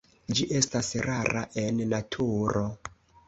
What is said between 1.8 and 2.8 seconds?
naturo.